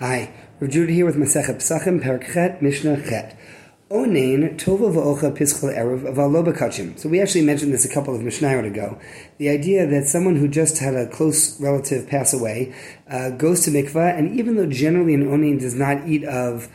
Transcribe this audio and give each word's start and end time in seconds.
Hi, 0.00 0.34
Rav 0.58 0.72
here 0.72 1.06
with 1.06 1.14
Masechet 1.14 1.58
Pesachim, 1.58 2.02
Perak 2.02 2.60
Mishnah 2.60 2.96
Chet. 3.08 3.38
Onein 3.88 4.58
tova 4.58 4.92
v'ocha 4.92 5.30
pischal 5.30 5.72
erev 5.72 6.02
avalo 6.02 6.44
bekachim. 6.44 6.98
So 6.98 7.08
we 7.08 7.20
actually 7.20 7.42
mentioned 7.42 7.72
this 7.72 7.84
a 7.84 7.88
couple 7.88 8.12
of 8.12 8.20
Mishnayot 8.20 8.66
ago. 8.66 8.98
The 9.38 9.50
idea 9.50 9.86
that 9.86 10.08
someone 10.08 10.34
who 10.34 10.48
just 10.48 10.78
had 10.78 10.96
a 10.96 11.06
close 11.06 11.60
relative 11.60 12.08
pass 12.08 12.34
away 12.34 12.74
uh, 13.08 13.30
goes 13.30 13.60
to 13.66 13.70
mikvah, 13.70 14.18
and 14.18 14.36
even 14.36 14.56
though 14.56 14.66
generally 14.66 15.14
an 15.14 15.28
onein 15.30 15.60
does 15.60 15.76
not 15.76 16.08
eat 16.08 16.24
of 16.24 16.68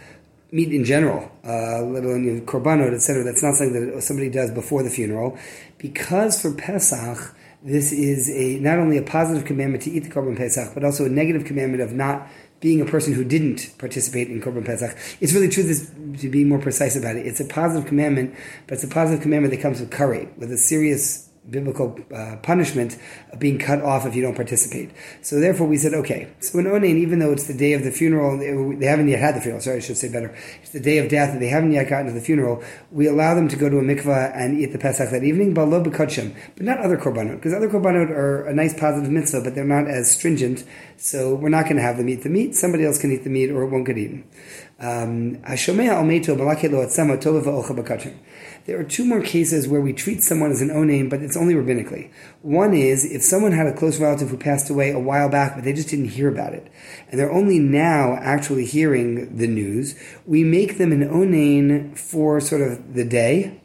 meat 0.54 0.72
in 0.72 0.86
general, 0.86 1.30
uh, 1.44 1.82
let 1.82 2.06
alone 2.06 2.46
korbanot, 2.46 2.94
etc., 2.94 3.26
that's 3.26 3.44
not 3.44 3.56
something 3.56 3.92
that 3.92 4.02
somebody 4.02 4.30
does 4.30 4.50
before 4.50 4.82
the 4.82 4.90
funeral, 4.90 5.38
because 5.78 6.42
for 6.42 6.54
Pesach 6.54 7.36
this 7.62 7.92
is 7.92 8.30
a 8.30 8.60
not 8.60 8.80
only 8.80 8.98
a 8.98 9.02
positive 9.02 9.46
commandment 9.46 9.84
to 9.84 9.92
eat 9.92 10.00
the 10.00 10.10
korban 10.10 10.38
Pesach, 10.38 10.74
but 10.74 10.84
also 10.84 11.06
a 11.06 11.10
negative 11.10 11.46
commandment 11.46 11.84
of 11.84 11.94
not 11.94 12.30
being 12.60 12.82
a 12.82 12.86
person 12.86 13.14
who 13.14 13.24
didn't 13.24 13.74
participate 13.78 14.30
in 14.30 14.42
Korban 14.42 14.66
Pesach. 14.66 14.98
It's 15.22 15.34
really 15.34 15.48
true, 15.48 15.64
this, 15.64 15.90
to 16.20 16.30
be 16.30 16.44
more 16.44 16.60
precise 16.60 16.96
about 16.96 17.16
it. 17.16 17.26
It's 17.26 17.40
a 17.40 17.46
positive 17.46 17.88
commandment, 17.88 18.36
but 18.68 18.76
it's 18.76 18.84
a 18.84 18.88
positive 18.88 19.22
commandment 19.22 19.54
that 19.54 19.62
comes 19.62 19.80
with 19.80 19.92
karet, 19.92 20.38
with 20.38 20.52
a 20.52 20.58
serious 20.58 21.29
biblical 21.50 21.98
uh, 22.14 22.38
punishment 22.44 22.98
of 23.32 23.40
being 23.40 23.58
cut 23.58 23.82
off 23.82 24.06
if 24.06 24.16
you 24.16 24.22
don't 24.22 24.36
participate. 24.36 24.92
So 25.22 25.40
therefore 25.40 25.68
we 25.68 25.78
said, 25.78 25.94
okay, 25.94 26.32
so 26.40 26.60
in 26.60 26.66
Onain, 26.66 26.98
even 26.98 27.20
though 27.20 27.32
it's 27.32 27.48
the 27.48 27.58
day 27.58 27.74
of 27.74 27.84
the 27.84 27.92
funeral, 27.92 28.38
they 28.38 28.86
haven't 28.86 29.08
yet 29.08 29.20
had 29.20 29.36
the 29.36 29.42
funeral, 29.42 29.62
sorry, 29.62 29.78
I 29.78 29.80
should 29.80 29.98
say 29.98 30.10
better, 30.10 30.36
it's 30.62 30.72
the 30.72 30.80
day 30.80 30.98
of 31.00 31.10
death, 31.10 31.32
and 31.32 31.42
they 31.42 31.48
haven't 31.48 31.72
yet 31.72 31.90
gotten 31.90 32.08
to 32.08 32.14
the 32.14 32.22
funeral, 32.22 32.64
we 32.92 33.08
allow 33.08 33.34
them 33.34 33.48
to 33.48 33.56
go 33.56 33.70
to 33.70 33.78
a 33.78 33.82
mikvah 33.82 34.36
and 34.36 34.60
eat 34.60 34.72
the 34.72 34.80
Pesach 34.80 35.10
that 35.10 35.24
evening, 35.24 35.54
but 35.54 35.68
not 35.68 36.80
other 36.80 36.98
korbanot, 36.98 37.36
because 37.36 37.54
other 37.54 37.70
korbanot 37.70 38.10
are 38.10 38.46
a 38.46 38.54
nice 38.54 38.78
positive 38.80 39.12
mitzvah, 39.12 39.42
but 39.42 39.56
they're 39.56 39.66
not 39.66 39.88
as 39.88 40.12
stringent, 40.12 40.64
so 40.98 41.36
we're 41.36 41.50
not 41.50 41.64
going 41.66 41.78
to 41.78 41.82
have 41.82 41.98
them 41.98 42.10
eat 42.10 42.24
the 42.24 42.30
meat, 42.30 42.56
somebody 42.56 42.86
else 42.86 43.00
can 43.00 43.12
eat 43.12 43.24
the 43.24 43.30
meat, 43.30 43.50
or 43.50 43.64
it 43.64 43.70
won't 43.70 43.86
get 43.86 43.98
eaten. 43.98 44.24
Um, 44.82 45.42
there 48.66 48.80
are 48.80 48.84
two 48.84 49.06
more 49.06 49.22
cases 49.22 49.68
where 49.68 49.82
we 49.82 49.92
treat 49.92 50.24
someone 50.24 50.52
as 50.52 50.62
an 50.62 50.70
onaim, 50.70 51.10
but 51.10 51.22
it's 51.22 51.36
only 51.36 51.54
rabbinically. 51.54 52.12
One 52.44 52.74
is 52.74 53.04
if 53.04 53.22
someone 53.22 53.52
had 53.52 53.68
a 53.68 53.74
close 53.74 54.00
relative 54.00 54.30
who 54.30 54.38
passed 54.38 54.70
away 54.70 54.92
a 54.92 55.00
while 55.00 55.28
back, 55.28 55.56
but 55.56 55.66
they 55.66 55.74
just 55.74 55.90
didn't 55.90 56.10
hear 56.10 56.30
about 56.30 56.54
it, 56.54 56.72
and 57.10 57.20
they're 57.20 57.32
only 57.32 57.60
now 57.60 58.18
actually 58.22 58.66
hearing 58.66 59.36
the 59.36 59.48
news, 59.48 60.00
we 60.26 60.46
make 60.46 60.78
them 60.78 60.94
an 60.94 61.02
onaim 61.10 61.98
for 61.98 62.40
sort 62.40 62.62
of 62.62 62.94
the 62.94 63.04
day, 63.04 63.62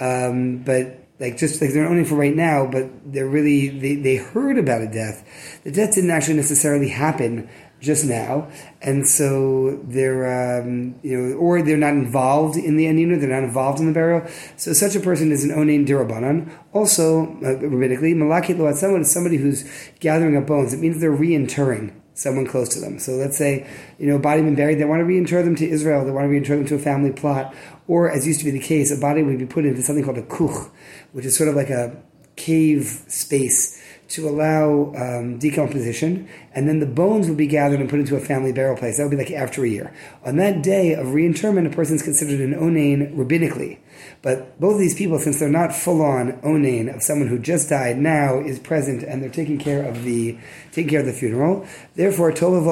um, 0.00 0.58
but 0.58 1.04
like 1.20 1.36
just 1.36 1.60
like 1.60 1.72
they're 1.72 1.86
only 1.86 2.04
for 2.04 2.16
right 2.16 2.34
now, 2.34 2.66
but 2.66 2.90
they're 3.04 3.28
really 3.28 3.68
they, 3.68 3.96
they 3.96 4.16
heard 4.16 4.58
about 4.58 4.82
a 4.82 4.88
death. 4.88 5.60
The 5.64 5.72
death 5.72 5.94
didn't 5.94 6.10
actually 6.10 6.36
necessarily 6.36 6.88
happen 6.88 7.48
just 7.84 8.04
now, 8.04 8.48
and 8.80 9.06
so 9.06 9.78
they're 9.84 10.60
um, 10.60 10.94
you 11.02 11.16
know, 11.16 11.36
or 11.36 11.62
they're 11.62 11.76
not 11.76 11.92
involved 11.92 12.56
in 12.56 12.76
the 12.76 12.86
aninu, 12.86 13.20
they're 13.20 13.28
not 13.28 13.44
involved 13.44 13.78
in 13.78 13.86
the 13.86 13.92
burial. 13.92 14.26
So 14.56 14.72
such 14.72 14.96
a 14.96 15.00
person 15.00 15.30
is 15.30 15.44
an 15.44 15.50
onein 15.50 15.86
dirabanan. 15.86 16.50
Also, 16.72 17.24
uh, 17.24 17.60
rabbinically, 17.60 18.14
malakit 18.14 18.58
loat 18.58 18.76
someone 18.76 19.02
is 19.02 19.12
somebody 19.12 19.36
who's 19.36 19.64
gathering 20.00 20.36
up 20.36 20.46
bones. 20.46 20.72
It 20.72 20.80
means 20.80 21.00
they're 21.00 21.12
reinterring 21.12 21.92
someone 22.14 22.46
close 22.46 22.68
to 22.70 22.80
them. 22.80 22.98
So 22.98 23.12
let's 23.12 23.36
say, 23.36 23.68
you 23.98 24.06
know, 24.06 24.16
a 24.16 24.20
body 24.20 24.40
been 24.40 24.54
buried, 24.54 24.78
they 24.78 24.84
want 24.84 25.00
to 25.00 25.04
reinter 25.04 25.42
them 25.42 25.56
to 25.56 25.68
Israel, 25.68 26.04
they 26.04 26.12
want 26.12 26.24
to 26.24 26.28
reinter 26.28 26.56
them 26.56 26.64
to 26.66 26.76
a 26.76 26.78
family 26.78 27.12
plot, 27.12 27.54
or 27.88 28.10
as 28.10 28.26
used 28.26 28.38
to 28.38 28.44
be 28.44 28.52
the 28.52 28.60
case, 28.60 28.90
a 28.90 29.00
body 29.00 29.22
would 29.22 29.38
be 29.38 29.46
put 29.46 29.64
into 29.66 29.82
something 29.82 30.04
called 30.04 30.18
a 30.18 30.22
kuch, 30.22 30.70
which 31.12 31.26
is 31.26 31.36
sort 31.36 31.48
of 31.48 31.56
like 31.56 31.70
a 31.70 32.00
cave 32.36 33.04
space 33.08 33.80
to 34.08 34.28
allow 34.28 34.92
um, 34.96 35.38
decomposition, 35.38 36.28
and 36.54 36.68
then 36.68 36.80
the 36.80 36.86
bones 36.86 37.28
will 37.28 37.34
be 37.34 37.46
gathered 37.46 37.80
and 37.80 37.88
put 37.88 38.00
into 38.00 38.16
a 38.16 38.20
family 38.20 38.52
burial 38.52 38.76
place. 38.76 38.96
That 38.96 39.04
would 39.04 39.10
be 39.10 39.16
like 39.16 39.30
after 39.30 39.64
a 39.64 39.68
year. 39.68 39.92
On 40.24 40.36
that 40.36 40.62
day 40.62 40.94
of 40.94 41.14
reinterment, 41.14 41.66
a 41.66 41.70
person 41.70 41.96
is 41.96 42.02
considered 42.02 42.40
an 42.40 42.54
onain 42.54 43.14
rabbinically. 43.16 43.78
But 44.22 44.58
both 44.60 44.74
of 44.74 44.80
these 44.80 44.94
people, 44.94 45.18
since 45.18 45.38
they're 45.38 45.48
not 45.48 45.74
full 45.74 46.02
on 46.02 46.32
onain 46.42 46.94
of 46.94 47.02
someone 47.02 47.28
who 47.28 47.38
just 47.38 47.68
died, 47.68 47.98
now 47.98 48.40
is 48.40 48.58
present 48.58 49.02
and 49.02 49.22
they're 49.22 49.30
taking 49.30 49.58
care 49.58 49.82
of 49.84 50.02
the 50.04 50.38
taking 50.72 50.90
care 50.90 51.00
of 51.00 51.06
the 51.06 51.12
funeral. 51.12 51.66
Therefore, 51.94 52.32
tova 52.32 52.64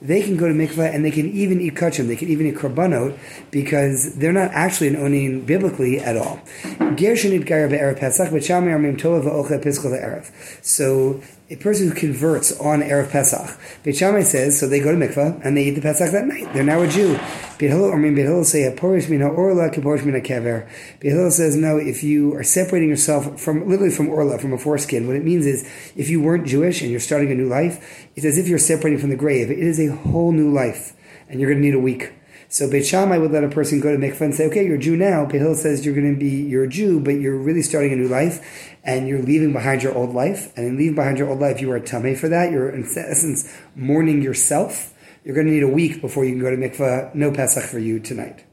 they 0.00 0.22
can 0.22 0.36
go 0.36 0.46
to 0.48 0.54
mikveh 0.54 0.94
and 0.94 1.04
they 1.04 1.10
can 1.10 1.30
even 1.30 1.60
eat 1.60 1.74
kachim. 1.74 2.06
They 2.06 2.16
can 2.16 2.28
even 2.28 2.46
eat 2.46 2.56
korbanot 2.56 3.18
because 3.50 4.16
they're 4.16 4.32
not 4.32 4.50
actually 4.52 4.88
an 4.88 4.96
onain 4.96 5.44
biblically 5.46 5.98
at 5.98 6.16
all. 6.16 6.40
So 10.62 11.22
a 11.50 11.56
person 11.56 11.88
who 11.88 11.94
converts 11.94 12.58
on 12.60 12.80
Erev 12.80 13.10
Pesach. 13.10 13.58
Beit 13.82 13.96
Shammai 13.96 14.22
says, 14.22 14.58
so 14.58 14.68
they 14.68 14.78
go 14.78 14.92
to 14.92 14.96
mikvah 14.96 15.44
and 15.44 15.56
they 15.56 15.64
eat 15.64 15.72
the 15.72 15.80
Pesach 15.80 16.12
that 16.12 16.26
night. 16.26 16.52
They're 16.54 16.62
now 16.62 16.80
a 16.80 16.86
Jew. 16.86 17.18
Beit 17.58 17.70
Hillel, 17.70 17.92
I 17.92 17.96
mean, 17.96 18.14
Beit 18.14 18.26
Hillel 18.26 18.44
say, 18.44 18.72
Porish 18.76 19.08
mina 19.08 19.28
orla, 19.28 19.68
kiporish 19.68 20.04
mina 20.04 20.20
kever. 20.20 20.68
Beit 21.00 21.10
Hillel 21.10 21.32
says, 21.32 21.56
no, 21.56 21.76
if 21.76 22.04
you 22.04 22.34
are 22.36 22.44
separating 22.44 22.88
yourself 22.88 23.40
from, 23.40 23.68
literally 23.68 23.90
from 23.92 24.08
orla, 24.08 24.38
from 24.38 24.52
a 24.52 24.58
foreskin, 24.58 25.08
what 25.08 25.16
it 25.16 25.24
means 25.24 25.44
is, 25.44 25.68
if 25.96 26.08
you 26.08 26.22
weren't 26.22 26.46
Jewish 26.46 26.82
and 26.82 26.90
you're 26.90 27.00
starting 27.00 27.32
a 27.32 27.34
new 27.34 27.48
life, 27.48 28.08
it's 28.14 28.24
as 28.24 28.38
if 28.38 28.46
you're 28.46 28.58
separating 28.58 29.00
from 29.00 29.10
the 29.10 29.16
grave. 29.16 29.50
It 29.50 29.58
is 29.58 29.80
a 29.80 29.94
whole 29.94 30.30
new 30.30 30.52
life. 30.52 30.94
And 31.28 31.40
you're 31.40 31.50
going 31.50 31.62
to 31.62 31.66
need 31.66 31.74
a 31.74 31.80
week. 31.80 32.12
So 32.52 32.68
Beit 32.68 32.84
Shammai 32.84 33.16
would 33.16 33.30
let 33.30 33.44
a 33.44 33.48
person 33.48 33.78
go 33.78 33.92
to 33.92 33.96
mikvah 33.96 34.22
and 34.22 34.34
say, 34.34 34.46
okay, 34.46 34.66
you're 34.66 34.74
a 34.74 34.78
Jew 34.78 34.96
now. 34.96 35.24
Beit 35.24 35.40
Hillel 35.40 35.54
says 35.54 35.86
you're 35.86 35.94
going 35.94 36.12
to 36.12 36.18
be, 36.18 36.42
you're 36.42 36.64
a 36.64 36.68
Jew, 36.68 36.98
but 36.98 37.12
you're 37.12 37.36
really 37.36 37.62
starting 37.62 37.92
a 37.92 37.96
new 37.96 38.08
life 38.08 38.76
and 38.82 39.06
you're 39.06 39.22
leaving 39.22 39.52
behind 39.52 39.84
your 39.84 39.94
old 39.94 40.12
life. 40.12 40.52
And 40.56 40.66
in 40.66 40.76
leaving 40.76 40.96
behind 40.96 41.16
your 41.16 41.30
old 41.30 41.38
life, 41.38 41.60
you 41.60 41.70
are 41.70 41.76
a 41.76 41.80
tameh 41.80 42.18
for 42.18 42.28
that. 42.28 42.50
You're 42.50 42.68
in 42.68 42.82
essence 42.82 43.56
mourning 43.76 44.20
yourself. 44.20 44.92
You're 45.22 45.36
going 45.36 45.46
to 45.46 45.52
need 45.52 45.62
a 45.62 45.68
week 45.68 46.00
before 46.00 46.24
you 46.24 46.32
can 46.32 46.40
go 46.40 46.50
to 46.50 46.56
mikvah. 46.56 47.14
No 47.14 47.30
Pesach 47.30 47.62
for 47.62 47.78
you 47.78 48.00
tonight. 48.00 48.44